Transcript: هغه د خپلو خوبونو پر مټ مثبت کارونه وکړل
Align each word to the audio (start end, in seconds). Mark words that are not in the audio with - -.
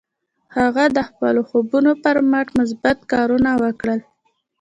هغه 0.57 0.83
د 0.97 0.99
خپلو 1.09 1.41
خوبونو 1.49 1.91
پر 2.03 2.15
مټ 2.31 2.47
مثبت 2.59 2.97
کارونه 3.11 3.51
وکړل 3.63 3.99